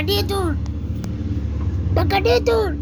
Pacanito. 0.00 0.56
Pacanito. 1.94 2.72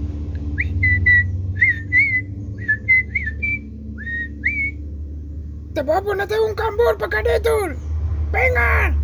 Te 5.75 5.83
voy 5.83 5.97
a 5.97 6.01
ponerte 6.01 6.39
un 6.39 6.55
cambur, 6.55 6.97
Pacanito. 6.97 7.51
Venga. 8.31 8.95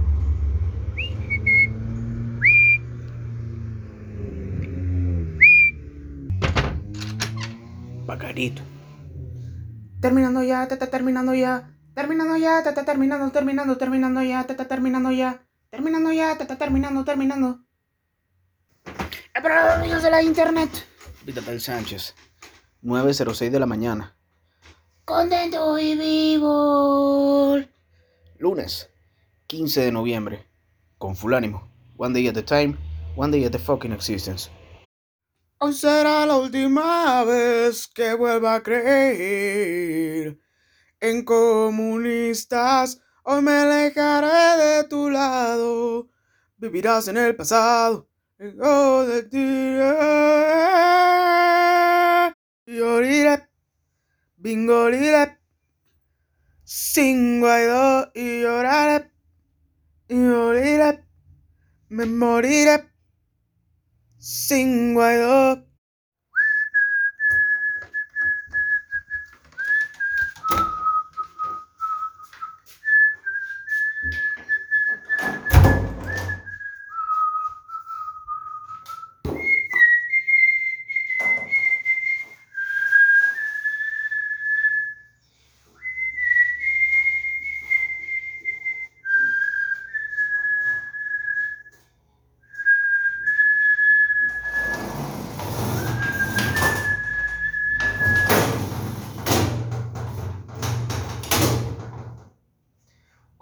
Pacarito. 8.06 8.62
Terminando 10.00 10.44
ya, 10.44 10.68
te 10.68 10.74
está 10.74 10.86
terminando 10.86 11.34
ya. 11.34 11.74
Terminando 11.96 12.36
ya, 12.36 12.62
te 12.62 12.68
está 12.68 12.84
terminando, 12.84 13.32
terminando, 13.32 13.76
terminando 13.76 14.22
ya, 14.22 14.44
te 14.44 14.52
está 14.52 14.68
terminando 14.68 15.10
ya. 15.10 15.42
Terminando 15.70 16.12
ya, 16.12 16.36
te 16.36 16.44
está 16.44 16.56
terminando, 16.56 17.04
terminando. 17.04 17.64
Pero 19.42 19.72
amigos 19.72 20.02
de 20.02 20.10
la 20.10 20.22
internet. 20.22 20.70
Vital 21.24 21.60
Sánchez. 21.60 22.14
9.06 22.82 23.50
de 23.50 23.58
la 23.58 23.66
mañana. 23.66 24.16
Contento 25.04 25.78
y 25.78 25.96
vivo. 25.96 27.58
Lunes, 28.38 28.90
15 29.48 29.80
de 29.82 29.92
noviembre. 29.92 30.46
Con 30.98 31.16
full 31.16 31.34
ánimo. 31.34 31.68
One 31.96 32.14
day 32.14 32.28
at 32.28 32.36
a 32.36 32.44
time, 32.44 32.76
one 33.16 33.32
day 33.32 33.44
at 33.44 33.52
the 33.52 33.58
fucking 33.58 33.92
existence. 33.92 34.50
Hoy 35.58 35.72
será 35.72 36.26
la 36.26 36.36
última 36.36 37.24
vez 37.24 37.88
que 37.88 38.14
vuelva 38.14 38.56
a 38.56 38.62
creer 38.62 40.38
en 41.00 41.24
comunistas. 41.24 43.00
Hoy 43.24 43.42
me 43.42 43.52
alejaré 43.52 44.62
de 44.62 44.84
tu 44.84 45.10
lado. 45.10 46.08
Vivirás 46.56 47.08
en 47.08 47.16
el 47.16 47.34
pasado. 47.34 48.08
Ego 48.38 49.06
de 49.06 49.22
ti. 49.22 49.46
Lloriré. 52.66 53.48
Bingoliré. 54.36 55.38
Sin 56.64 57.40
Guaidó 57.40 58.10
y 58.14 58.40
lloraré. 58.42 59.10
Y 60.08 60.14
moriré. 60.14 61.04
Me 61.88 62.06
moriré. 62.06 62.90
Sin 64.18 64.94
Guaidó. 64.94 65.64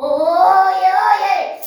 Oye, 0.05 0.91
oye. 1.15 1.63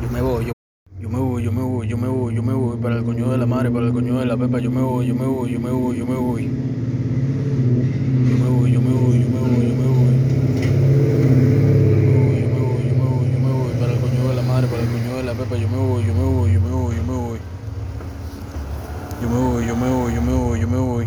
Yo 0.00 0.08
me 0.10 0.20
voy, 0.20 0.46
yo, 0.46 0.52
yo 1.00 1.08
me 1.08 1.18
voy, 1.18 1.42
yo 1.42 1.52
me 1.52 1.62
voy, 1.62 1.88
yo 1.88 1.96
me 1.96 2.08
voy, 2.08 2.34
yo 2.34 2.42
me 2.42 2.52
voy 2.52 2.76
para 2.78 2.96
el 2.96 3.04
coño 3.04 3.30
de 3.30 3.38
la 3.38 3.46
madre, 3.46 3.70
para 3.70 3.86
el 3.86 3.92
coño 3.92 4.18
de 4.18 4.26
la 4.26 4.36
pepa, 4.36 4.58
yo 4.58 4.70
me 4.70 4.82
voy, 5.02 5.08
yo 5.08 5.14
me 5.16 5.26
voy, 5.26 5.50
yo 5.50 5.60
me 5.60 5.70
voy, 5.70 5.96
yo 5.98 6.06
me 6.06 6.14
voy. 6.14 6.44
Yo 6.44 8.36
me 8.38 8.48
voy, 8.48 8.72
yo 8.72 8.80
me 8.80 8.90
voy, 8.92 9.20
yo 9.20 9.28
me 9.28 9.40
voy, 9.40 9.68
yo 9.68 9.74
me 9.74 9.86
voy. 9.88 10.14
Yo 12.40 12.48
me 12.48 12.60
voy, 12.60 12.84
yo 12.86 12.94
me 12.94 13.04
voy, 13.10 13.32
yo 13.32 13.38
me 13.40 13.52
voy 13.52 13.72
para 13.80 13.92
el 13.92 14.00
coño 14.00 14.28
de 14.28 14.34
la 14.36 14.42
madre, 14.42 14.68
para 14.68 14.82
el 14.82 14.88
coño 14.88 15.16
de 15.16 15.22
la 15.24 15.34
pepa, 15.34 15.56
yo 15.56 15.68
me 15.68 15.76
voy, 15.76 16.06
yo 16.06 16.14
me 16.14 16.22
voy, 16.22 16.52
yo 16.52 16.60
me 16.60 16.70
voy, 16.70 16.96
yo 16.96 17.02
me 17.02 17.14
voy. 17.14 17.38
Yo 19.20 19.28
me 19.28 19.36
voy, 19.38 19.66
yo 19.66 19.76
me 19.76 19.90
voy, 19.90 20.14
yo 20.14 20.22
me 20.22 20.32
voy, 20.32 20.60
yo 20.60 20.68
me 20.68 20.78
voy. 20.78 21.06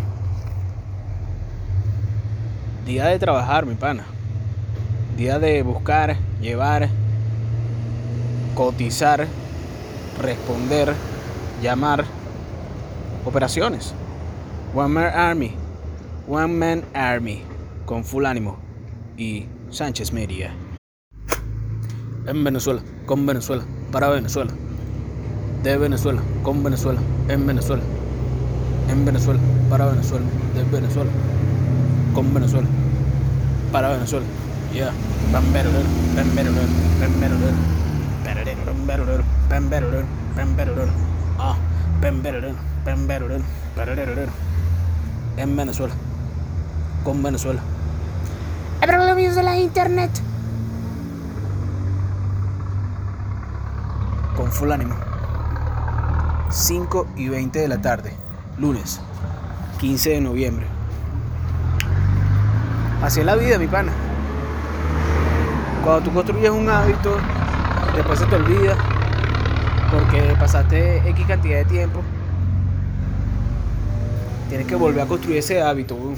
Día 2.84 3.06
de 3.06 3.18
trabajar, 3.18 3.64
mi 3.64 3.76
pana. 3.76 4.04
Día 5.16 5.38
de 5.38 5.62
buscar, 5.62 6.16
llevar, 6.42 6.90
cotizar, 8.54 9.26
responder, 10.20 10.92
llamar, 11.62 12.04
operaciones. 13.26 13.92
One 14.74 14.88
Man 14.88 15.12
Army, 15.14 15.52
One 16.28 16.54
Man 16.54 16.84
Army, 16.94 17.42
con 17.84 18.04
full 18.04 18.24
ánimo 18.24 18.56
y 19.18 19.46
Sánchez 19.70 20.12
Media. 20.12 20.54
En 22.26 22.42
Venezuela, 22.44 22.80
con 23.04 23.26
Venezuela, 23.26 23.64
para 23.92 24.08
Venezuela. 24.08 24.52
De 25.62 25.76
Venezuela, 25.76 26.22
con 26.42 26.62
Venezuela, 26.62 27.00
en 27.28 27.46
Venezuela. 27.46 27.82
En 28.88 29.04
Venezuela, 29.04 29.40
para 29.68 29.86
Venezuela, 29.86 30.24
de 30.54 30.62
Venezuela, 30.64 31.10
con 32.14 32.32
Venezuela, 32.32 32.68
para 33.72 33.90
Venezuela. 33.90 34.26
Yeah. 34.72 34.92
Ah. 41.38 41.56
En 45.36 45.56
Venezuela, 45.56 45.94
con 47.04 47.22
Venezuela. 47.22 47.60
Pero 48.80 49.02
amigos 49.02 49.34
de 49.34 49.42
la 49.42 49.58
internet. 49.58 50.10
con 54.36 54.52
full 54.52 54.70
ánimo. 54.70 54.94
5 56.50 57.06
y 57.16 57.28
20 57.28 57.58
de 57.58 57.68
la 57.68 57.80
tarde, 57.80 58.12
lunes, 58.58 59.00
15 59.80 60.10
de 60.10 60.20
noviembre. 60.20 60.66
Así 63.02 63.20
es 63.20 63.26
la 63.26 63.34
vida, 63.34 63.58
mi 63.58 63.66
pana. 63.66 63.92
Cuando 65.82 66.02
tú 66.02 66.14
construyes 66.14 66.50
un 66.50 66.68
hábito, 66.68 67.16
después 67.94 68.18
se 68.18 68.26
te 68.26 68.36
olvida 68.36 68.76
porque 69.90 70.36
pasaste 70.38 70.98
X 71.08 71.26
cantidad 71.26 71.58
de 71.58 71.64
tiempo. 71.64 72.02
Tienes 74.48 74.66
que 74.66 74.76
volver 74.76 75.02
a 75.02 75.06
construir 75.08 75.38
ese 75.38 75.60
hábito, 75.62 75.94
weón. 75.96 76.16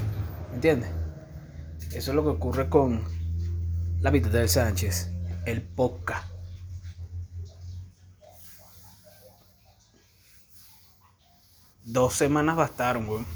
¿me 0.51 0.55
entiendes? 0.57 0.91
Eso 1.93 2.11
es 2.11 2.15
lo 2.15 2.23
que 2.23 2.31
ocurre 2.31 2.69
con 2.69 3.03
la 4.01 4.11
vida 4.11 4.29
del 4.29 4.49
Sánchez, 4.49 5.11
el 5.47 5.63
podcast. 5.63 6.27
Dos 11.85 12.15
semanas 12.15 12.57
bastaron, 12.57 13.09
weón. 13.09 13.27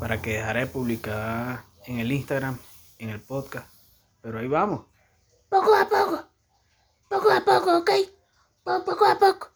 Para 0.00 0.22
que 0.22 0.34
dejara 0.34 0.60
de 0.60 0.66
publicar 0.66 1.64
en 1.86 1.98
el 1.98 2.12
Instagram, 2.12 2.58
en 2.98 3.10
el 3.10 3.20
podcast. 3.20 3.68
Pero 4.22 4.38
ahí 4.38 4.48
vamos. 4.48 4.86
Poco 5.48 5.74
a 5.74 5.88
poco. 5.88 6.24
Poco 7.08 7.30
a 7.30 7.44
poco, 7.44 7.78
¿ok? 7.78 7.90
Po- 8.64 8.84
Poco 8.84 9.04
a 9.06 9.18
poco. 9.18 9.48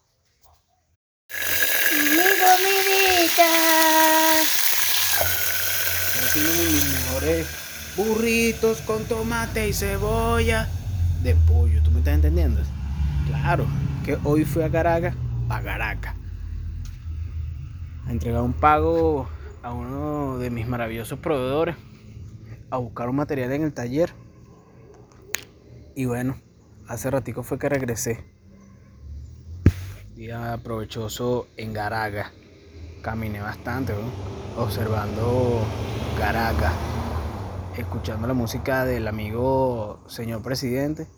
Mi 2.43 2.49
comidita. 2.49 3.51
Haciendo 6.25 6.53
mis 6.73 6.93
mejores 6.93 7.47
burritos 7.97 8.81
con 8.81 9.05
tomate 9.05 9.69
y 9.69 9.73
cebolla 9.73 10.69
de 11.23 11.37
pollo. 11.37 11.81
¿Tú 11.85 11.93
me 11.93 12.01
estás 12.01 12.15
entendiendo? 12.15 12.61
Claro, 13.29 13.67
que 14.05 14.19
hoy 14.25 14.45
fui 14.45 14.63
a 14.63 14.71
Caracas, 14.71 15.15
a 15.49 15.63
Caracas. 15.63 16.17
A 18.07 18.11
entregar 18.11 18.43
un 18.43 18.55
pago 18.55 19.29
a 19.63 19.73
uno 19.73 20.39
de 20.39 20.51
mis 20.51 20.67
maravillosos 20.67 21.21
proveedores. 21.21 21.77
A 22.71 22.79
buscar 22.79 23.09
un 23.09 23.17
material 23.17 23.53
en 23.53 23.63
el 23.63 23.73
taller. 23.73 24.13
Y 25.95 26.07
bueno, 26.07 26.41
hace 26.89 27.09
ratico 27.09 27.45
fue 27.45 27.61
que 27.61 27.69
regresé. 27.69 28.32
Día 30.15 30.61
provechoso 30.63 31.47
en 31.57 31.73
Garaga. 31.73 32.33
Caminé 33.01 33.41
bastante, 33.41 33.95
observando 34.59 35.63
Garaga, 36.19 36.71
escuchando 37.79 38.29
la 38.29 38.35
música 38.35 38.85
del 38.85 39.09
amigo 39.09 40.01
señor 40.09 40.43
presidente. 40.43 41.09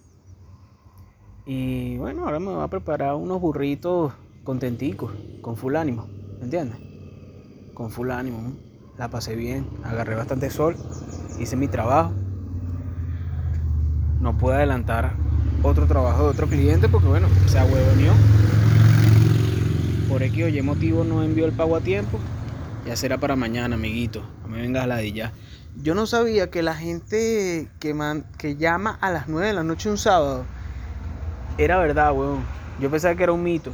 Y 1.45 1.97
bueno, 1.99 2.25
ahora 2.25 2.39
me 2.39 2.53
voy 2.53 2.63
a 2.63 2.69
preparar 2.69 3.17
unos 3.17 3.41
burritos 3.41 4.13
contenticos, 4.45 5.13
con 5.43 5.57
full 5.57 5.75
ánimo, 5.75 6.07
¿me 6.39 6.45
entiendes? 6.45 6.79
Con 7.75 7.91
full 7.91 8.13
ánimo. 8.13 8.53
La 8.97 9.09
pasé 9.09 9.35
bien, 9.35 9.69
agarré 9.83 10.15
bastante 10.15 10.51
sol, 10.51 10.77
hice 11.41 11.57
mi 11.57 11.67
trabajo. 11.67 12.13
No 14.21 14.39
pude 14.39 14.55
adelantar 14.55 15.17
otro 15.65 15.87
trabajo 15.87 16.23
de 16.23 16.29
otro 16.29 16.47
cliente 16.47 16.89
porque 16.89 17.09
bueno, 17.09 17.27
se 17.49 17.59
ahuevoneó. 17.59 18.13
Por 20.15 20.23
X 20.23 20.45
o 20.45 20.49
Y 20.49 20.63
motivo 20.63 21.03
no 21.03 21.25
envió 21.25 21.45
el 21.45 21.51
pago 21.51 21.75
a 21.75 21.81
tiempo. 21.81 22.21
Ya 22.87 22.95
será 22.95 23.19
para 23.19 23.35
mañana, 23.35 23.75
amiguito. 23.75 24.23
No 24.43 24.47
me 24.49 24.63
vengas 24.63 24.85
a 24.85 24.87
la 24.87 24.99
de 24.99 25.11
ya. 25.11 25.33
Yo 25.83 25.97
no 25.97 26.07
sabía 26.07 26.51
que 26.51 26.63
la 26.63 26.77
gente 26.77 27.69
que, 27.81 27.95
man- 27.95 28.25
que 28.39 28.55
llama 28.55 28.97
a 29.01 29.11
las 29.11 29.27
9 29.27 29.49
de 29.49 29.53
la 29.55 29.65
noche 29.65 29.91
un 29.91 29.99
sábado 29.99 30.45
era 31.59 31.79
verdad, 31.79 32.13
weón. 32.13 32.45
Yo 32.81 32.93
pensaba 32.93 33.17
que 33.17 33.25
era 33.25 33.33
un 33.33 33.43
mito. 33.43 33.73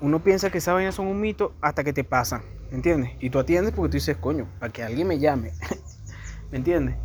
Uno 0.00 0.18
piensa 0.18 0.50
que 0.50 0.58
esas 0.58 0.74
vainas 0.74 0.96
son 0.96 1.06
un 1.06 1.20
mito 1.20 1.54
hasta 1.60 1.84
que 1.84 1.92
te 1.92 2.02
pasan, 2.02 2.42
¿me 2.72 2.78
entiendes? 2.78 3.12
Y 3.20 3.30
tú 3.30 3.38
atiendes 3.38 3.72
porque 3.72 3.90
tú 3.90 3.96
dices, 3.98 4.16
coño, 4.16 4.48
para 4.58 4.72
que 4.72 4.82
alguien 4.82 5.06
me 5.06 5.20
llame, 5.20 5.52
¿me 6.50 6.58
entiendes? 6.58 6.96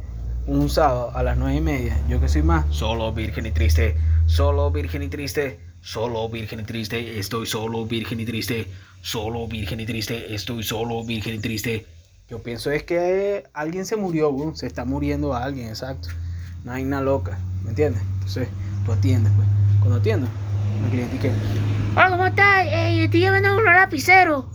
Un 0.47 0.67
sábado 0.67 1.11
a 1.15 1.21
las 1.21 1.37
9 1.37 1.57
y 1.57 1.61
media, 1.61 1.95
yo 2.09 2.19
que 2.19 2.27
soy 2.27 2.41
más, 2.41 2.65
solo 2.73 3.13
virgen 3.13 3.45
y 3.45 3.51
triste, 3.51 3.97
solo 4.25 4.71
virgen 4.71 5.03
y 5.03 5.09
triste, 5.09 5.59
solo 5.81 6.27
virgen 6.29 6.59
y 6.61 6.63
triste, 6.63 7.19
estoy 7.19 7.45
solo 7.45 7.85
virgen 7.85 8.19
y 8.19 8.25
triste, 8.25 8.67
solo 9.01 9.47
virgen 9.47 9.79
y 9.79 9.85
triste, 9.85 10.33
estoy 10.33 10.63
solo 10.63 11.03
virgen 11.03 11.35
y 11.35 11.39
triste. 11.39 11.85
Yo 12.29 12.43
pienso 12.43 12.71
es 12.71 12.83
que 12.83 13.45
alguien 13.53 13.85
se 13.85 13.95
murió, 13.95 14.29
weón, 14.29 14.55
se 14.57 14.67
está 14.67 14.83
muriendo 14.83 15.33
a 15.33 15.43
alguien, 15.43 15.69
exacto. 15.69 16.09
Una 16.63 16.73
vaina 16.73 17.01
loca, 17.01 17.39
¿me 17.63 17.69
entiendes? 17.69 18.01
Entonces, 18.15 18.49
tú 18.85 18.91
atiendes, 18.91 19.31
pues. 19.35 19.47
Cuando 19.79 19.99
atiendo, 19.99 20.27
el 20.83 20.91
cliente 20.91 21.15
y 21.15 21.19
que, 21.19 21.31
Hola, 21.97 22.09
¿cómo 22.11 22.27
estás? 22.27 22.67
Eh, 22.67 23.05
estoy 23.05 23.21
llevando 23.21 23.53
unos 23.53 23.73
lapiceros. 23.73 24.45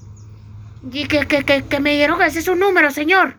Y 0.93 1.07
que, 1.07 1.27
que, 1.27 1.45
que, 1.45 1.65
que 1.65 1.81
me 1.81 1.93
dijeron 1.93 2.19
que 2.19 2.27
ese 2.27 2.41
es 2.41 2.45
su 2.45 2.55
número, 2.55 2.91
señor. 2.91 3.37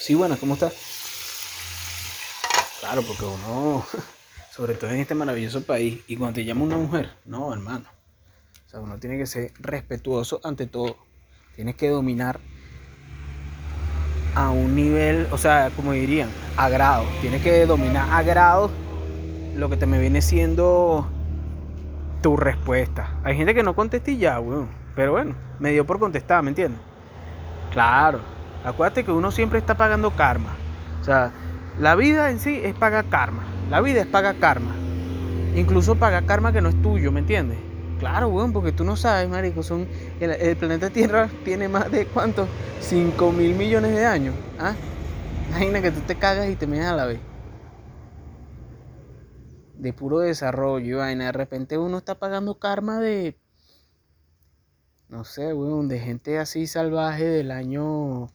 Sí, 0.00 0.14
buenas, 0.14 0.38
¿cómo 0.38 0.54
estás? 0.54 0.89
Claro, 2.90 3.06
porque 3.06 3.24
uno, 3.24 3.84
sobre 4.50 4.74
todo 4.74 4.90
en 4.90 4.98
este 4.98 5.14
maravilloso 5.14 5.62
país, 5.62 6.02
y 6.08 6.16
cuando 6.16 6.34
te 6.34 6.44
llama 6.44 6.64
una 6.64 6.76
mujer, 6.76 7.10
no, 7.24 7.52
hermano. 7.52 7.84
O 8.66 8.68
sea, 8.68 8.80
uno 8.80 8.98
tiene 8.98 9.16
que 9.16 9.26
ser 9.26 9.52
respetuoso 9.60 10.40
ante 10.42 10.66
todo. 10.66 10.96
Tienes 11.54 11.76
que 11.76 11.88
dominar 11.88 12.40
a 14.34 14.50
un 14.50 14.74
nivel, 14.74 15.28
o 15.30 15.38
sea, 15.38 15.70
como 15.76 15.92
dirían, 15.92 16.30
a 16.56 16.68
grado. 16.68 17.04
Tienes 17.20 17.42
que 17.42 17.64
dominar 17.64 18.08
a 18.10 18.24
grado 18.24 18.72
lo 19.54 19.70
que 19.70 19.76
te 19.76 19.86
me 19.86 20.00
viene 20.00 20.20
siendo 20.20 21.08
tu 22.22 22.36
respuesta. 22.36 23.20
Hay 23.22 23.36
gente 23.36 23.54
que 23.54 23.62
no 23.62 23.76
contesta 23.76 24.10
y 24.10 24.18
ya, 24.18 24.40
weón. 24.40 24.68
Pero 24.96 25.12
bueno, 25.12 25.36
me 25.60 25.70
dio 25.70 25.86
por 25.86 26.00
contestar, 26.00 26.42
¿me 26.42 26.48
entiendes? 26.48 26.80
Claro. 27.70 28.18
Acuérdate 28.64 29.04
que 29.04 29.12
uno 29.12 29.30
siempre 29.30 29.60
está 29.60 29.76
pagando 29.76 30.10
karma. 30.10 30.56
O 31.00 31.04
sea, 31.04 31.32
la 31.78 31.94
vida 31.94 32.30
en 32.30 32.38
sí 32.38 32.60
es 32.62 32.74
pagar 32.74 33.08
karma. 33.08 33.44
La 33.70 33.80
vida 33.80 34.00
es 34.00 34.06
pagar 34.06 34.36
karma. 34.38 34.74
Incluso 35.54 35.96
pagar 35.96 36.26
karma 36.26 36.52
que 36.52 36.60
no 36.60 36.68
es 36.68 36.82
tuyo, 36.82 37.12
¿me 37.12 37.20
entiendes? 37.20 37.58
Claro, 37.98 38.28
weón, 38.28 38.52
porque 38.52 38.72
tú 38.72 38.84
no 38.84 38.96
sabes, 38.96 39.28
marico. 39.28 39.62
Son, 39.62 39.86
el, 40.20 40.56
planeta 40.56 40.90
Tierra 40.90 41.28
tiene 41.44 41.68
más 41.68 41.90
de 41.90 42.06
cuántos? 42.06 42.48
5 42.80 43.32
mil 43.32 43.54
millones 43.54 43.94
de 43.94 44.06
años. 44.06 44.34
¿Ah? 44.58 44.74
Imagina 45.50 45.82
que 45.82 45.90
tú 45.90 46.00
te 46.00 46.16
cagas 46.16 46.48
y 46.48 46.56
te 46.56 46.66
metes 46.66 46.86
a 46.86 46.96
la 46.96 47.06
vez. 47.06 47.20
De 49.76 49.92
puro 49.92 50.20
desarrollo 50.20 50.98
vaina. 50.98 51.26
De 51.26 51.32
repente 51.32 51.76
uno 51.76 51.98
está 51.98 52.18
pagando 52.18 52.58
karma 52.58 53.00
de. 53.00 53.38
No 55.08 55.24
sé, 55.24 55.52
weón, 55.52 55.88
de 55.88 55.98
gente 55.98 56.38
así 56.38 56.66
salvaje 56.66 57.24
del 57.24 57.50
año 57.50 58.28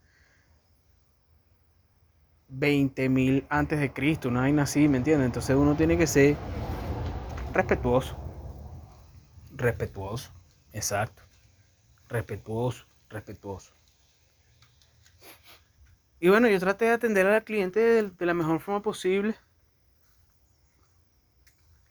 20.000 2.57 3.45
antes 3.49 3.79
de 3.79 3.91
Cristo, 3.91 4.29
una 4.29 4.41
vaina 4.41 4.63
así, 4.63 4.87
¿me 4.87 4.97
entiendes? 4.97 5.25
Entonces 5.25 5.55
uno 5.55 5.75
tiene 5.75 5.97
que 5.97 6.07
ser 6.07 6.35
respetuoso. 7.53 8.17
Respetuoso, 9.51 10.31
exacto. 10.73 11.23
Respetuoso, 12.07 12.85
respetuoso. 13.09 13.73
Y 16.19 16.29
bueno, 16.29 16.47
yo 16.47 16.59
traté 16.59 16.85
de 16.85 16.91
atender 16.91 17.27
a 17.27 17.31
la 17.31 17.41
cliente 17.41 17.79
de, 17.79 18.25
la 18.25 18.33
mejor 18.33 18.59
forma 18.59 18.81
posible. 18.81 19.35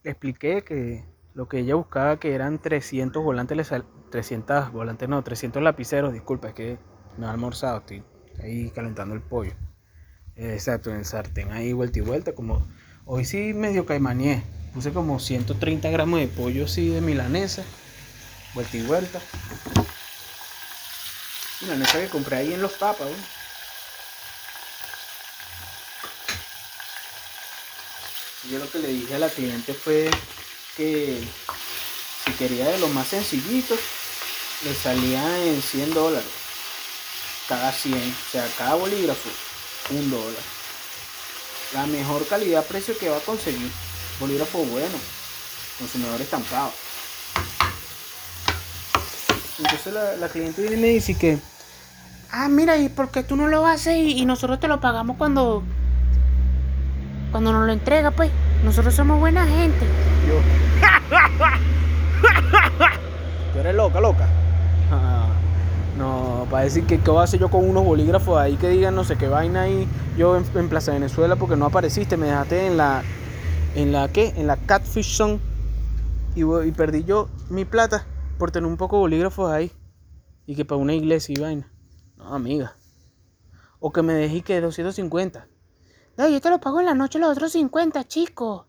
Le 0.03 0.11
expliqué 0.11 0.63
que 0.63 1.05
lo 1.35 1.49
que 1.49 1.61
ella 1.61 1.75
buscaba 1.75 2.19
que 2.19 2.35
eran 2.35 2.61
300 2.61 3.23
volantes, 3.23 3.57
le 3.57 3.65
sal- 3.65 3.87
300 4.11 4.73
volantes, 4.73 5.09
no, 5.09 5.23
300 5.23 5.63
lapiceros, 5.63 6.13
disculpa, 6.13 6.49
es 6.49 6.55
que 6.55 6.79
no 7.19 7.27
he 7.27 7.31
almorzado, 7.31 7.79
estoy 7.79 8.03
ahí 8.43 8.71
calentando 8.71 9.15
el 9.15 9.21
pollo. 9.21 9.53
Exacto, 10.37 10.91
en 10.91 11.05
sartén 11.05 11.53
ahí 11.53 11.73
vuelta 11.73 11.99
y 11.99 12.03
vuelta, 12.03 12.33
como 12.35 12.67
hoy 13.05 13.25
sí 13.25 13.55
medio 13.55 13.87
caimaneé, 13.87 14.43
puse 14.73 14.93
como 14.93 15.21
130 15.21 15.89
gramos 15.91 16.19
de 16.19 16.27
pollo 16.27 16.65
así 16.65 16.89
de 16.89 17.01
milanesa, 17.01 17.63
vuelta 18.53 18.77
y 18.77 18.83
vuelta. 18.83 19.21
Milanesa 21.61 22.01
que 22.01 22.09
compré 22.09 22.37
ahí 22.37 22.53
en 22.53 22.63
los 22.63 22.73
papas. 22.73 23.09
Yo 28.51 28.59
lo 28.59 28.69
que 28.71 28.81
le 28.81 28.89
dije 28.89 29.15
a 29.15 29.19
la 29.21 29.29
cliente 29.29 29.73
fue 29.73 30.11
que 30.77 31.23
si 32.25 32.33
quería 32.33 32.67
de 32.69 32.79
los 32.79 32.91
más 32.91 33.07
sencillitos, 33.07 33.79
le 34.65 34.75
salía 34.75 35.45
en 35.47 35.63
100 35.63 35.95
dólares. 35.95 36.29
Cada 37.49 37.73
100, 37.73 37.95
o 37.95 38.31
sea, 38.31 38.49
cada 38.59 38.75
bolígrafo, 38.75 39.31
un 39.91 40.11
dólar. 40.11 40.43
La 41.75 41.87
mejor 41.87 42.27
calidad-precio 42.27 42.97
que 42.99 43.09
va 43.09 43.17
a 43.17 43.21
conseguir. 43.21 43.71
Bolígrafo 44.21 44.59
bueno, 44.59 44.97
consumidor 45.79 46.21
estampado. 46.21 46.71
Entonces 49.59 49.93
la, 49.93 50.17
la 50.17 50.29
cliente 50.29 50.63
viene 50.63 50.77
y 50.77 50.81
me 50.81 50.89
dice 50.89 51.17
que, 51.17 51.39
Ah, 52.31 52.49
mira, 52.49 52.77
¿y 52.77 52.89
por 52.89 53.11
qué 53.11 53.23
tú 53.23 53.37
no 53.37 53.47
lo 53.47 53.65
haces 53.65 53.97
y, 53.97 54.19
y 54.19 54.27
nosotros 54.27 54.59
te 54.59 54.67
lo 54.67 54.81
pagamos 54.81 55.17
cuando. 55.17 55.63
cuando 57.31 57.53
nos 57.53 57.67
lo 57.67 57.73
entrega, 57.73 58.11
pues? 58.11 58.31
Nosotros 58.65 58.95
somos 58.95 59.21
buena 59.21 59.47
gente. 59.47 59.87
Yo. 60.27 60.41
Tú 63.53 63.59
eres 63.61 63.75
loca, 63.75 64.01
loca. 64.01 64.27
No, 65.97 66.47
para 66.51 66.65
decir 66.65 66.87
que 66.87 66.99
qué 67.01 67.11
voy 67.11 67.21
a 67.21 67.25
hacer 67.25 67.39
yo 67.39 67.49
con 67.51 67.69
unos 67.69 67.85
bolígrafos 67.85 68.37
ahí 68.39 68.57
que 68.57 68.69
digan 68.69 68.97
no 68.97 69.05
sé 69.05 69.17
qué 69.17 69.29
vaina 69.29 69.63
ahí. 69.63 69.87
Yo 70.17 70.37
en, 70.37 70.45
en 70.57 70.69
Plaza 70.69 70.93
Venezuela 70.93 71.37
porque 71.37 71.57
no 71.57 71.67
apareciste, 71.67 72.17
me 72.17 72.27
dejaste 72.27 72.67
en 72.67 72.77
la. 72.77 73.03
¿En 73.77 73.93
la 73.93 74.09
qué? 74.09 74.33
En 74.37 74.47
la 74.47 74.57
Catfish 74.57 75.17
Zone. 75.17 75.41
Y, 76.35 76.43
y 76.43 76.73
perdí 76.73 77.05
yo 77.05 77.29
mi 77.49 77.65
plata 77.65 78.07
por 78.39 78.51
tener 78.51 78.69
un 78.69 78.77
poco 78.77 78.97
de 78.97 79.01
bolígrafos 79.01 79.51
ahí. 79.51 79.71
Y 80.47 80.57
que 80.57 80.65
para 80.65 80.81
una 80.81 80.95
iglesia 80.95 81.35
y 81.37 81.41
vaina. 81.41 81.71
No, 82.17 82.35
amiga. 82.35 82.77
O 83.79 83.93
que 83.93 84.03
me 84.03 84.15
dejé 84.15 84.43
que 84.43 84.61
250. 84.61 85.47
No, 86.17 86.29
yo 86.29 86.41
te 86.41 86.51
lo 86.51 86.61
pago 86.61 86.81
en 86.81 86.87
la 86.87 86.95
noche 86.95 87.19
los 87.19 87.31
otros 87.31 87.53
50, 87.53 88.05
chico. 88.05 88.67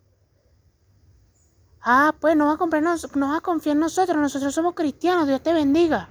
Ah, 1.81 2.13
pues 2.19 2.35
no 2.35 2.45
vas 2.47 2.55
a 2.55 2.57
comprar, 2.57 2.81
nos- 2.83 3.15
no 3.15 3.29
vas 3.29 3.37
a 3.39 3.41
confiar 3.41 3.75
en 3.75 3.81
nosotros. 3.81 4.17
Nosotros 4.17 4.53
somos 4.53 4.73
cristianos. 4.75 5.27
Dios 5.27 5.41
te 5.41 5.53
bendiga. 5.53 6.09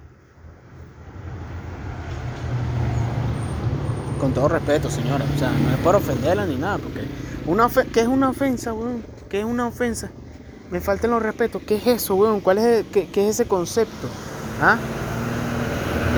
Con 4.25 4.33
todo 4.33 4.47
respeto, 4.47 4.89
señora. 4.89 5.23
O 5.23 5.37
sea, 5.37 5.51
no 5.51 5.69
es 5.69 5.77
por 5.83 5.93
ofenderla 5.95 6.47
ni 6.47 6.55
nada, 6.55 6.79
porque 6.79 7.01
una 7.45 7.69
¿qué 7.93 8.01
es 8.01 8.07
una 8.07 8.29
ofensa, 8.29 8.73
weón? 8.73 9.03
¿Qué 9.29 9.41
es 9.41 9.45
una 9.45 9.67
ofensa? 9.67 10.09
Me 10.71 10.81
faltan 10.81 11.11
los 11.11 11.21
respetos. 11.21 11.61
¿Qué 11.61 11.75
es 11.75 11.85
eso, 11.85 12.15
weón? 12.15 12.41
¿Cuál 12.41 12.57
es, 12.57 12.65
el- 12.65 12.85
qué, 12.87 13.07
es 13.13 13.39
ese 13.39 13.47
concepto? 13.47 14.07
¿Ah? 14.59 14.77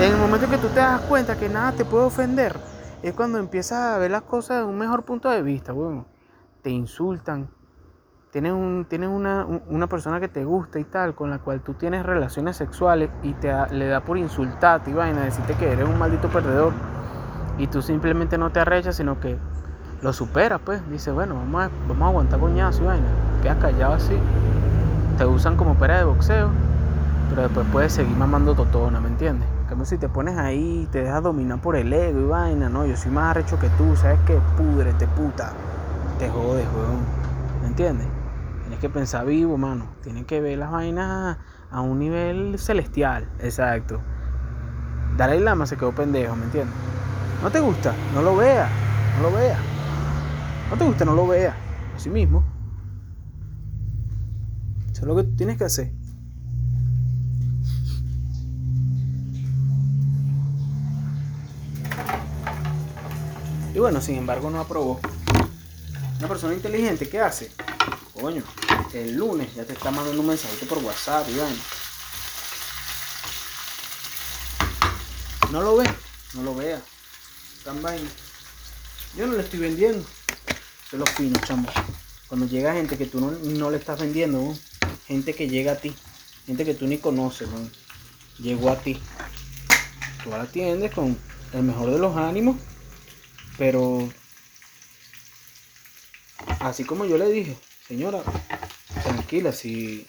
En 0.00 0.10
el 0.12 0.16
momento 0.16 0.48
que 0.48 0.56
tú 0.56 0.68
te 0.68 0.76
das 0.80 1.02
cuenta 1.02 1.36
que 1.36 1.50
nada 1.50 1.72
te 1.72 1.84
puede 1.84 2.04
ofender, 2.06 2.56
es 3.02 3.12
cuando 3.12 3.36
empiezas 3.36 3.78
a 3.96 3.98
ver 3.98 4.10
las 4.10 4.22
cosas 4.22 4.60
de 4.60 4.64
un 4.64 4.78
mejor 4.78 5.04
punto 5.04 5.28
de 5.28 5.42
vista, 5.42 5.74
weón. 5.74 6.06
Te 6.62 6.70
insultan. 6.70 7.50
Tienes, 8.32 8.52
un, 8.54 8.86
tienes 8.88 9.10
una, 9.10 9.44
un- 9.44 9.60
una 9.68 9.86
persona 9.86 10.18
que 10.18 10.28
te 10.28 10.46
gusta 10.46 10.78
y 10.80 10.84
tal, 10.84 11.14
con 11.14 11.28
la 11.28 11.40
cual 11.40 11.60
tú 11.60 11.74
tienes 11.74 12.06
relaciones 12.06 12.56
sexuales 12.56 13.10
y 13.22 13.34
te 13.34 13.52
le 13.72 13.86
da 13.86 14.00
por 14.00 14.16
insultarte 14.16 14.92
y 14.92 14.94
vaina, 14.94 15.26
decirte 15.26 15.52
que 15.56 15.70
eres 15.70 15.86
un 15.86 15.98
maldito 15.98 16.28
perdedor 16.28 16.72
y 17.58 17.66
tú 17.66 17.82
simplemente 17.82 18.38
no 18.38 18.50
te 18.50 18.60
arrechas, 18.60 18.96
sino 18.96 19.20
que 19.20 19.36
lo 20.00 20.12
supera, 20.12 20.58
pues. 20.58 20.80
Dice, 20.90 21.10
bueno, 21.10 21.34
vamos 21.34 21.64
a, 21.64 21.70
vamos 21.88 22.02
a 22.02 22.06
aguantar 22.06 22.40
coñazo 22.40 22.84
y 22.84 22.86
vaina. 22.86 23.08
Quedas 23.42 23.58
callado 23.58 23.94
así. 23.94 24.16
Te 25.18 25.26
usan 25.26 25.56
como 25.56 25.74
pera 25.74 25.98
de 25.98 26.04
boxeo, 26.04 26.50
pero 27.28 27.42
después 27.42 27.66
puedes 27.72 27.92
seguir 27.92 28.16
mamando 28.16 28.54
totona, 28.54 29.00
¿me 29.00 29.08
entiendes? 29.08 29.48
Como 29.68 29.84
si 29.84 29.98
te 29.98 30.08
pones 30.08 30.38
ahí, 30.38 30.88
te 30.92 31.02
dejas 31.02 31.22
dominar 31.22 31.60
por 31.60 31.76
el 31.76 31.92
ego 31.92 32.20
y 32.20 32.24
vaina, 32.24 32.68
no, 32.68 32.86
yo 32.86 32.96
soy 32.96 33.10
más 33.10 33.32
arrecho 33.32 33.58
que 33.58 33.68
tú, 33.70 33.96
¿sabes 33.96 34.18
qué? 34.26 34.38
Pudrete, 34.56 35.06
puta. 35.08 35.52
Te 36.18 36.28
jodes, 36.30 36.66
weón. 36.74 37.00
¿Me 37.62 37.68
entiendes? 37.68 38.06
Tienes 38.62 38.78
que 38.78 38.88
pensar 38.88 39.26
vivo, 39.26 39.58
mano. 39.58 39.86
Tienes 40.02 40.24
que 40.26 40.40
ver 40.40 40.58
las 40.58 40.70
vainas 40.70 41.38
a 41.70 41.80
un 41.80 41.98
nivel 41.98 42.58
celestial, 42.58 43.28
exacto. 43.40 44.00
Dalai 45.16 45.40
Lama 45.40 45.66
se 45.66 45.76
quedó 45.76 45.92
pendejo, 45.92 46.36
¿me 46.36 46.44
entiendes? 46.44 46.74
¿No 47.42 47.52
te 47.52 47.60
gusta? 47.60 47.94
No 48.14 48.22
lo 48.22 48.36
veas, 48.36 48.68
no 49.16 49.30
lo 49.30 49.36
veas. 49.36 49.60
¿No 50.70 50.76
te 50.76 50.84
gusta? 50.84 51.04
No 51.04 51.14
lo 51.14 51.26
veas. 51.26 51.54
Así 51.94 52.10
mismo. 52.10 52.44
Eso 54.90 55.02
es 55.02 55.06
lo 55.06 55.14
que 55.16 55.22
tienes 55.22 55.56
que 55.56 55.64
hacer. 55.64 55.92
Y 63.72 63.78
bueno, 63.78 64.00
sin 64.00 64.16
embargo 64.16 64.50
no 64.50 64.58
aprobó. 64.58 64.98
Una 66.18 66.26
persona 66.26 66.54
inteligente, 66.54 67.08
¿qué 67.08 67.20
hace? 67.20 67.52
Coño, 68.20 68.42
el 68.92 69.16
lunes 69.16 69.54
ya 69.54 69.64
te 69.64 69.74
está 69.74 69.92
mandando 69.92 70.20
un 70.20 70.26
mensajito 70.26 70.66
por 70.66 70.82
WhatsApp 70.82 71.28
y 71.28 71.36
No 75.52 75.62
lo 75.62 75.76
ve, 75.76 75.88
no 76.34 76.42
lo 76.42 76.56
vea. 76.56 76.82
Yo 79.16 79.26
no 79.26 79.34
le 79.34 79.42
estoy 79.42 79.60
vendiendo. 79.60 80.04
Se 80.90 80.96
los 80.96 81.10
fino, 81.10 81.38
chamo. 81.46 81.68
Cuando 82.28 82.46
llega 82.46 82.74
gente 82.74 82.96
que 82.96 83.06
tú 83.06 83.20
no, 83.20 83.70
le 83.70 83.76
estás 83.76 84.00
vendiendo, 84.00 84.56
gente 85.06 85.34
que 85.34 85.48
llega 85.48 85.72
a 85.72 85.76
ti, 85.76 85.94
gente 86.46 86.64
que 86.64 86.74
tú 86.74 86.86
ni 86.86 86.98
conoces, 86.98 87.48
llegó 88.38 88.70
a 88.70 88.76
ti. 88.76 89.00
Tú 90.22 90.30
la 90.30 90.42
atiendes 90.42 90.92
con 90.92 91.18
el 91.52 91.62
mejor 91.62 91.90
de 91.90 91.98
los 91.98 92.16
ánimos 92.16 92.56
pero, 93.58 94.08
así 96.60 96.84
como 96.84 97.04
yo 97.04 97.18
le 97.18 97.28
dije, 97.28 97.58
señora, 97.88 98.22
tranquila, 99.02 99.50
si 99.52 100.06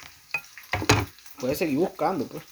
puede 1.39 1.55
seguir 1.55 1.79
buscando, 1.79 2.27
pues. 2.27 2.43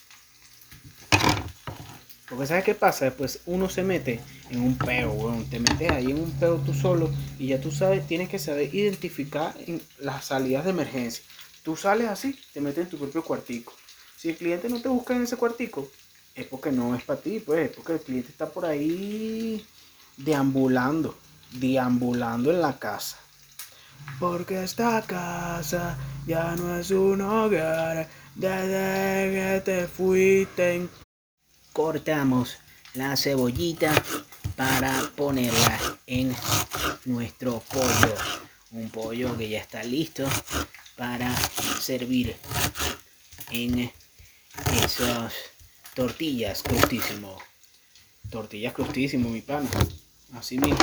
Porque 2.29 2.46
¿sabes 2.46 2.65
qué 2.65 2.75
pasa? 2.75 3.05
Después 3.05 3.39
uno 3.46 3.69
se 3.69 3.84
mete 3.84 4.19
en 4.50 4.62
un 4.62 4.77
peo, 4.77 5.12
weón. 5.12 5.50
Te 5.50 5.60
metes 5.60 5.89
ahí 5.89 6.12
en 6.12 6.19
un 6.19 6.31
peo 6.31 6.57
tú 6.57 6.74
solo 6.74 7.10
y 7.39 7.48
ya 7.48 7.62
tú 7.62 7.72
sabes, 7.72 8.05
tienes 8.05 8.27
que 8.27 8.38
saber 8.38 8.74
identificar 8.75 9.55
las 10.00 10.25
salidas 10.25 10.65
de 10.65 10.72
emergencia. 10.72 11.24
Tú 11.63 11.77
sales 11.77 12.07
así, 12.07 12.38
te 12.53 12.60
metes 12.60 12.86
en 12.86 12.89
tu 12.89 12.98
propio 12.98 13.24
cuartico. 13.24 13.74
Si 14.17 14.29
el 14.29 14.36
cliente 14.36 14.67
no 14.67 14.81
te 14.81 14.89
busca 14.89 15.15
en 15.15 15.24
ese 15.24 15.38
cuartico, 15.38 15.89
es 16.36 16.46
porque 16.46 16.72
no 16.72 16.96
es 16.96 17.03
para 17.03 17.22
ti, 17.22 17.39
pues, 17.39 17.69
es 17.69 17.75
porque 17.75 17.93
el 17.93 18.01
cliente 18.01 18.29
está 18.29 18.50
por 18.50 18.65
ahí 18.65 19.65
deambulando, 20.17 21.17
deambulando 21.53 22.51
en 22.51 22.62
la 22.62 22.77
casa. 22.77 23.17
Porque 24.19 24.63
esta 24.63 25.01
casa 25.03 25.98
ya 26.25 26.55
no 26.55 26.77
es 26.77 26.91
un 26.91 27.22
hogar 27.22 28.07
desde 28.36 29.31
que 29.34 29.62
te 29.63 29.88
fuiste. 29.88 30.88
Cortamos 31.77 32.57
la 32.96 33.15
cebollita 33.15 33.93
para 34.55 35.12
ponerla 35.15 35.79
en 36.07 36.36
nuestro 37.05 37.62
pollo. 37.72 38.15
Un 38.72 38.89
pollo 38.89 39.38
que 39.38 39.48
ya 39.48 39.60
está 39.60 39.84
listo 39.84 40.27
para 40.96 41.31
servir 41.79 42.36
en 43.51 43.91
esas 44.84 45.36
tortillas 45.93 46.63
crustísimo. 46.63 47.38
Tortillas 48.31 48.74
crustísimo, 48.74 49.29
mi 49.29 49.41
pan. 49.41 49.69
Así 50.34 50.57
mismo. 50.57 50.79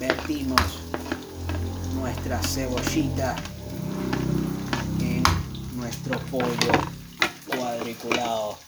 Vertimos 0.00 0.60
nuestra 1.94 2.42
cebollita 2.42 3.36
nuestro 6.04 6.18
pollo 6.30 6.72
cuadriculado 7.46 8.58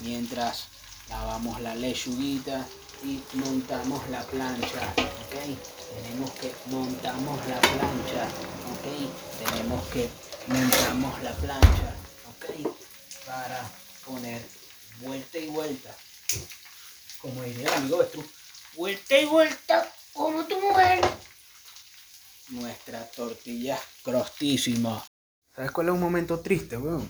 mientras 0.00 0.68
lavamos 1.08 1.60
la 1.60 1.74
lechuguita 1.74 2.66
y 3.04 3.22
montamos 3.34 4.08
la 4.10 4.22
plancha, 4.24 4.94
¿ok? 4.96 5.56
Tenemos 5.94 6.30
que 6.32 6.54
montamos 6.66 7.46
la 7.48 7.60
plancha, 7.60 8.24
¿ok? 8.72 9.44
Tenemos 9.44 9.86
que 9.88 10.08
montamos 10.46 11.22
la 11.22 11.32
plancha, 11.32 11.94
¿ok? 12.30 12.76
Para 13.26 13.70
poner 14.04 14.42
vuelta 15.00 15.38
y 15.38 15.46
vuelta. 15.48 15.94
Como 17.20 17.42
diría 17.42 17.68
el 17.68 17.74
amigo 17.74 18.04
tú, 18.06 18.24
vuelta 18.74 19.18
y 19.18 19.24
vuelta 19.26 19.92
como 20.12 20.44
tu 20.44 20.60
mujer. 20.60 21.00
Nuestra 22.48 23.04
tortilla 23.10 23.78
crostísima. 24.02 25.07
¿Sabes 25.58 25.72
cuál 25.72 25.88
es 25.88 25.94
un 25.94 25.98
momento 25.98 26.38
triste, 26.38 26.76
weón? 26.76 27.02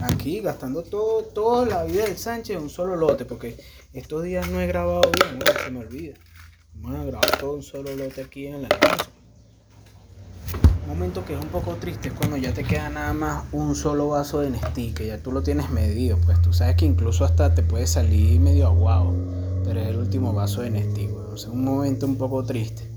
Aquí 0.00 0.40
gastando 0.40 0.82
todo, 0.82 1.22
toda 1.22 1.64
la 1.64 1.84
vida 1.84 2.06
del 2.06 2.18
Sánchez 2.18 2.56
en 2.56 2.64
un 2.64 2.70
solo 2.70 2.96
lote, 2.96 3.24
porque 3.24 3.56
estos 3.92 4.24
días 4.24 4.50
no 4.50 4.60
he 4.60 4.66
grabado 4.66 5.02
bien, 5.12 5.38
weón, 5.40 5.64
se 5.64 5.70
me 5.70 5.78
olvida. 5.78 6.14
Vamos 6.74 6.98
a 6.98 7.04
grabar 7.04 7.38
todo 7.38 7.52
un 7.52 7.62
solo 7.62 7.94
lote 7.94 8.20
aquí 8.22 8.48
en 8.48 8.62
la 8.62 8.68
casa 8.68 9.08
momento 10.88 11.24
que 11.24 11.34
es 11.34 11.40
un 11.40 11.50
poco 11.50 11.74
triste 11.74 12.08
es 12.08 12.14
cuando 12.14 12.36
ya 12.36 12.52
te 12.52 12.64
queda 12.64 12.88
nada 12.88 13.12
más 13.12 13.44
un 13.52 13.76
solo 13.76 14.08
vaso 14.08 14.40
de 14.40 14.50
Nestí, 14.50 14.92
que 14.92 15.06
ya 15.06 15.22
tú 15.22 15.30
lo 15.30 15.42
tienes 15.42 15.70
medido, 15.70 16.18
pues 16.24 16.40
tú 16.42 16.52
sabes 16.52 16.74
que 16.76 16.86
incluso 16.86 17.24
hasta 17.26 17.54
te 17.54 17.62
puede 17.62 17.86
salir 17.86 18.40
medio 18.40 18.66
aguado, 18.66 19.14
pero 19.64 19.78
es 19.80 19.88
el 19.88 19.98
último 19.98 20.32
vaso 20.32 20.62
de 20.62 20.70
Nestí, 20.70 21.06
güey. 21.06 21.34
es 21.34 21.44
un 21.44 21.62
momento 21.62 22.06
un 22.06 22.16
poco 22.16 22.42
triste. 22.42 22.90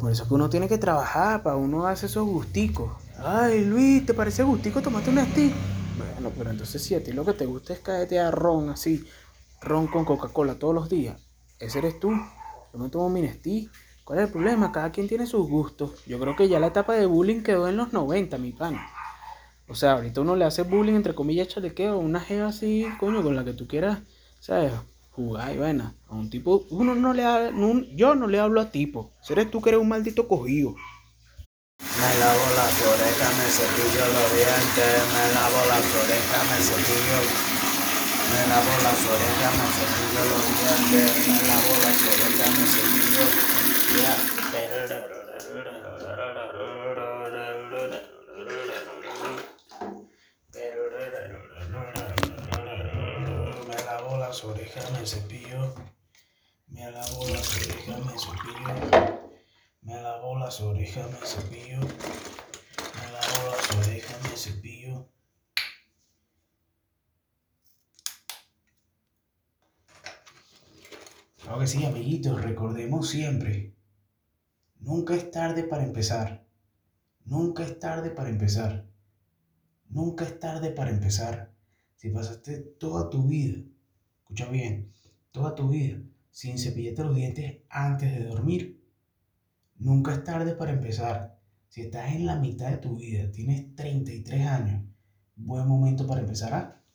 Por 0.00 0.10
eso 0.10 0.26
que 0.26 0.34
uno 0.34 0.48
tiene 0.48 0.68
que 0.68 0.78
trabajar 0.78 1.42
para 1.42 1.56
uno 1.56 1.86
hacer 1.86 2.08
esos 2.08 2.26
gusticos. 2.26 2.90
Ay, 3.18 3.64
Luis, 3.64 4.04
¿te 4.04 4.14
parece 4.14 4.42
gustico 4.42 4.82
tomarte 4.82 5.10
un 5.10 5.16
Nestí? 5.16 5.52
Bueno, 5.96 6.30
pero 6.36 6.50
entonces 6.50 6.82
si 6.82 6.94
a 6.94 7.02
ti 7.02 7.12
lo 7.12 7.24
que 7.24 7.32
te 7.32 7.46
gusta 7.46 7.72
es 7.72 7.80
caerte 7.80 8.18
a 8.18 8.30
ron 8.30 8.70
así, 8.70 9.04
ron 9.62 9.86
con 9.86 10.04
Coca-Cola 10.04 10.56
todos 10.58 10.74
los 10.74 10.88
días, 10.88 11.16
ese 11.58 11.78
eres 11.78 11.98
tú. 11.98 12.10
Yo 12.72 12.78
me 12.78 12.88
tomo 12.90 13.08
mi 13.08 13.22
Nestí 13.22 13.70
¿Cuál 14.06 14.20
es 14.20 14.26
el 14.26 14.30
problema? 14.30 14.70
Cada 14.70 14.92
quien 14.92 15.08
tiene 15.08 15.26
sus 15.26 15.48
gustos. 15.48 16.04
Yo 16.06 16.20
creo 16.20 16.36
que 16.36 16.48
ya 16.48 16.60
la 16.60 16.68
etapa 16.68 16.94
de 16.94 17.06
bullying 17.06 17.42
quedó 17.42 17.66
en 17.66 17.76
los 17.76 17.92
90, 17.92 18.38
mi 18.38 18.52
pan. 18.52 18.78
O 19.66 19.74
sea, 19.74 19.94
ahorita 19.94 20.20
uno 20.20 20.36
le 20.36 20.44
hace 20.44 20.62
bullying, 20.62 20.94
entre 20.94 21.16
comillas, 21.16 21.48
chalequeo, 21.48 21.98
una 21.98 22.20
jeva 22.20 22.46
así, 22.46 22.86
coño, 23.00 23.20
con 23.24 23.34
la 23.34 23.44
que 23.44 23.52
tú 23.52 23.66
quieras, 23.66 23.98
¿sabes? 24.38 24.72
Jugar 25.10 25.56
y 25.56 25.58
vaina. 25.58 25.92
A 26.08 26.14
un 26.14 26.30
tipo, 26.30 26.66
uno 26.70 26.94
no 26.94 27.14
le 27.14 27.24
habla, 27.24 27.50
yo 27.96 28.14
no 28.14 28.28
le 28.28 28.38
hablo 28.38 28.60
a 28.60 28.70
tipo. 28.70 29.10
Eres 29.28 29.50
tú 29.50 29.60
que 29.60 29.70
eres 29.70 29.80
un 29.80 29.88
maldito 29.88 30.28
cogido. 30.28 30.76
Me 32.06 32.14
lavo 32.20 32.46
las 32.54 32.82
orejas, 32.82 33.34
me 33.36 33.50
cepillo 33.50 34.06
los 34.06 34.30
dientes, 34.32 35.02
me 35.12 35.24
lavo 35.34 35.58
las 35.66 35.82
orejas, 35.82 36.42
me 36.50 36.58
cepillo. 36.62 37.18
Me 38.30 38.40
lavo 38.46 38.74
las 38.84 39.00
orejas, 39.10 39.52
me 39.58 39.66
cepillo 39.74 40.22
los 40.30 40.46
dientes, 40.54 41.10
me 41.26 41.42
lavo 41.48 41.72
las 41.82 41.98
orejas, 42.06 42.50
me 42.54 42.64
cepillo. 42.74 43.24
Me 53.66 53.78
lavo 53.84 54.16
las 54.18 54.44
orejas, 54.44 54.90
me 54.92 55.04
cepillo. 55.06 55.74
Me 56.68 56.90
lavo 56.92 57.28
las 57.28 57.56
orejas, 57.56 57.98
me 57.98 58.14
cepillo. 58.16 59.25
Me 59.86 59.94
lavo 60.02 60.36
las 60.36 60.60
orejas, 60.60 61.08
me 61.12 61.24
cepillo. 61.24 61.78
Me 61.78 63.12
lavo 63.12 63.50
las 63.52 63.86
orejas, 63.86 64.20
me 64.24 64.36
cepillo. 64.36 65.08
Claro 71.40 71.60
que 71.60 71.66
sí, 71.68 71.84
amiguitos, 71.84 72.42
recordemos 72.42 73.08
siempre 73.08 73.76
Nunca 74.80 75.14
es 75.14 75.30
tarde 75.30 75.62
para 75.62 75.84
empezar. 75.84 76.44
Nunca 77.24 77.62
es 77.62 77.78
tarde 77.78 78.10
para 78.10 78.28
empezar. 78.28 78.88
Nunca 79.88 80.24
es 80.24 80.40
tarde 80.40 80.72
para 80.72 80.90
empezar. 80.90 81.54
Si 81.94 82.10
pasaste 82.10 82.58
toda 82.58 83.08
tu 83.08 83.28
vida, 83.28 83.62
escucha 84.18 84.48
bien, 84.48 84.92
toda 85.30 85.54
tu 85.54 85.68
vida 85.68 86.02
sin 86.32 86.58
cepillarte 86.58 87.04
los 87.04 87.14
dientes 87.14 87.62
antes 87.70 88.12
de 88.12 88.24
dormir, 88.24 88.75
nunca 89.78 90.12
es 90.12 90.24
tarde 90.24 90.54
para 90.54 90.72
empezar. 90.72 91.38
Si 91.68 91.82
estás 91.82 92.12
en 92.14 92.26
la 92.26 92.36
mitad 92.36 92.70
de 92.70 92.78
tu 92.78 92.96
vida, 92.96 93.30
tienes 93.32 93.74
33 93.74 94.46
años, 94.46 94.84
buen 95.34 95.66
momento 95.66 96.06
para 96.06 96.22
empezar 96.22 96.54
a 96.54 96.85